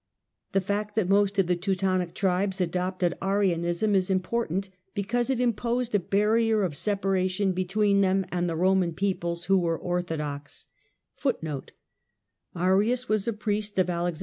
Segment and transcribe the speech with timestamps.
[0.53, 5.39] The fact that most of the Teutonic tribes adopted Arianism l is important because it
[5.39, 10.65] imposed a barrier of separation between them and the Roman peoples, who were orthodox.